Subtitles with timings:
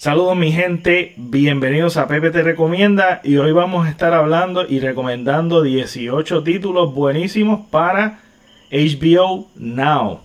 [0.00, 4.80] Saludos mi gente, bienvenidos a Pepe Te Recomienda y hoy vamos a estar hablando y
[4.80, 8.20] recomendando 18 títulos buenísimos para
[8.70, 10.20] HBO Now.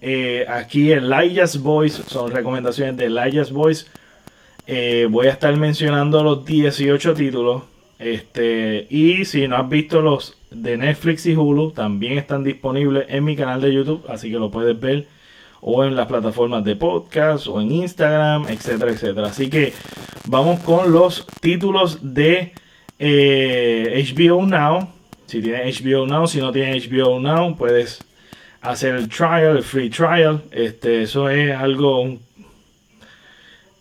[0.00, 3.84] Eh, aquí en Elijah's Voice, son recomendaciones de Elijah's Voice.
[4.66, 7.64] Eh, voy a estar mencionando los 18 títulos.
[7.98, 13.22] Este, y si no has visto los de Netflix y Hulu, también están disponibles en
[13.22, 15.06] mi canal de YouTube, así que lo puedes ver
[15.66, 19.28] o en las plataformas de podcast o en Instagram, etcétera, etcétera.
[19.28, 19.72] Así que
[20.26, 22.52] vamos con los títulos de
[22.98, 24.90] eh, HBO Now.
[25.26, 28.04] Si tienes HBO Now, si no tienes HBO Now, puedes
[28.60, 30.42] hacer el trial, el free trial.
[30.50, 32.18] Este, eso es algo.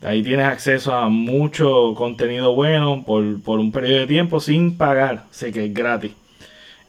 [0.01, 5.25] Ahí tienes acceso a mucho contenido bueno por, por un periodo de tiempo sin pagar.
[5.31, 6.13] Sé que es gratis.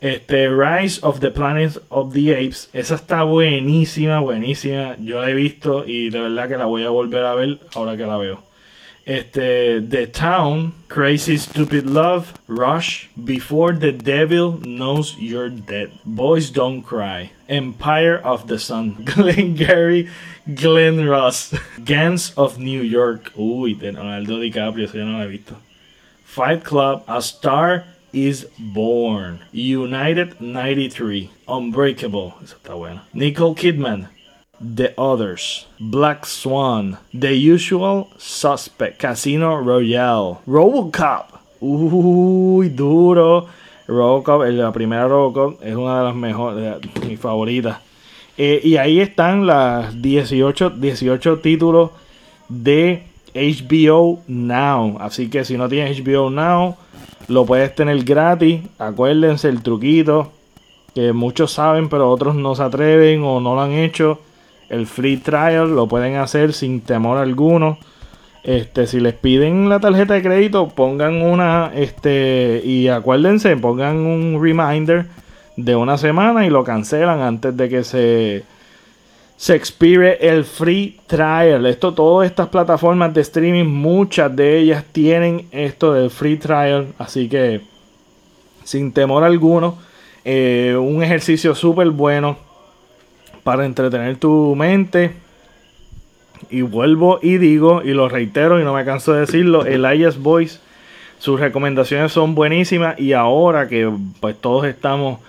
[0.05, 2.69] Este, Rise of the Planet of the Apes.
[2.75, 4.99] Esa está buenísima, buenísima.
[4.99, 7.97] Yo la he visto y de verdad que la voy a volver a ver ahora
[7.97, 8.43] que la veo.
[9.07, 16.83] Este, The Town, Crazy Stupid Love, Rush, Before the Devil Knows You're Dead, Boys Don't
[16.83, 20.11] Cry, Empire of the Sun, Glenn Gary,
[20.55, 25.29] Glenn Ross, Gangs of New York, uy, de Leonardo DiCaprio, eso ya no la he
[25.29, 25.57] visto.
[26.27, 33.03] Fight Club, A Star is Born, United 93, Unbreakable, está buena.
[33.12, 34.09] Nicole Kidman,
[34.61, 43.48] The Others, Black Swan, The Usual Suspect, Casino Royale, Robocop, uy, duro.
[43.87, 47.79] Robocop, la primera Robocop es una de las mejores, mis favoritas.
[48.39, 51.91] Eh, y ahí están las 18, 18 títulos
[52.48, 53.05] de
[53.35, 54.97] HBO Now.
[55.01, 56.77] Así que si no tienes HBO Now,
[57.28, 58.62] lo puedes tener gratis.
[58.78, 60.33] Acuérdense el truquito
[60.95, 64.20] que muchos saben, pero otros no se atreven o no lo han hecho.
[64.68, 67.79] El free trial lo pueden hacer sin temor alguno.
[68.45, 74.39] Este, si les piden la tarjeta de crédito, pongan una, este, y acuérdense, pongan un
[74.40, 75.07] reminder
[75.57, 78.45] de una semana y lo cancelan antes de que se
[79.36, 81.67] se expire el free trial.
[81.67, 86.89] Esto, todas estas plataformas de streaming, muchas de ellas tienen esto del free trial.
[86.98, 87.61] Así que,
[88.64, 89.78] sin temor alguno,
[90.24, 92.39] eh, un ejercicio súper bueno
[93.42, 95.12] para entretener tu mente.
[96.51, 100.58] Y vuelvo y digo, y lo reitero y no me canso de decirlo, Elias Voice,
[101.18, 103.90] sus recomendaciones son buenísimas y ahora que
[104.20, 105.20] pues todos estamos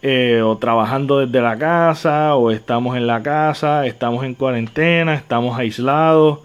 [0.00, 5.58] eh, o trabajando desde la casa, o estamos en la casa, estamos en cuarentena, estamos
[5.58, 6.38] aislados,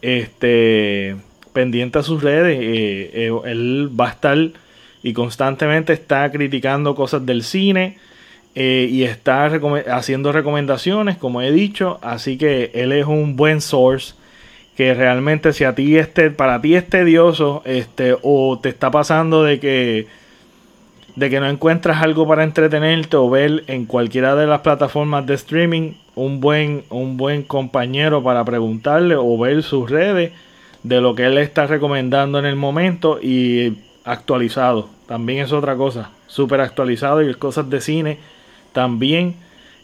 [0.00, 1.16] este,
[1.52, 4.38] pendiente a sus redes, eh, eh, él va a estar
[5.02, 7.98] y constantemente está criticando cosas del cine
[8.56, 9.50] y está
[9.90, 14.14] haciendo recomendaciones, como he dicho, así que él es un buen source
[14.76, 19.42] que realmente si a ti este, para ti es tedioso, este, o te está pasando
[19.42, 20.06] de que
[21.16, 25.34] de que no encuentras algo para entretenerte o ver en cualquiera de las plataformas de
[25.34, 30.32] streaming un buen, un buen compañero para preguntarle o ver sus redes
[30.82, 34.88] de lo que él está recomendando en el momento y actualizado.
[35.06, 38.18] También es otra cosa, súper actualizado y cosas de cine
[38.72, 39.36] también.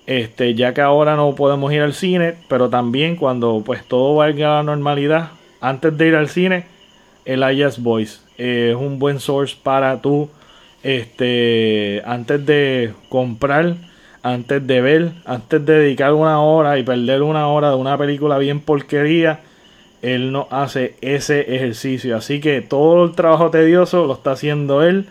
[0.06, 4.54] Este, ya que ahora no podemos ir al cine, pero también cuando pues todo valga
[4.54, 5.30] a la normalidad,
[5.60, 6.64] antes de ir al cine,
[7.24, 10.28] el IAS Voice es un buen source para tu
[10.82, 13.76] este, antes de comprar,
[14.22, 18.38] antes de ver, antes de dedicar una hora y perder una hora de una película
[18.38, 19.40] bien porquería,
[20.02, 22.16] él no hace ese ejercicio.
[22.16, 25.06] Así que todo el trabajo tedioso lo está haciendo él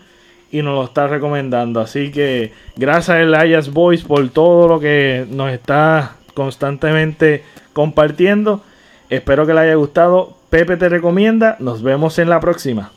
[0.52, 1.80] y nos lo está recomendando.
[1.80, 7.44] Así que gracias a Elias Boys por todo lo que nos está constantemente
[7.74, 8.64] compartiendo.
[9.10, 10.36] Espero que le haya gustado.
[10.50, 11.56] Pepe te recomienda.
[11.60, 12.92] Nos vemos en la próxima.